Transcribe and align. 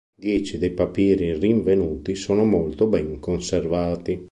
Dieci 0.19 0.57
dei 0.57 0.71
papiri 0.71 1.37
rinvenuti 1.37 2.15
sono 2.15 2.43
molto 2.43 2.87
ben 2.87 3.19
conservati. 3.19 4.19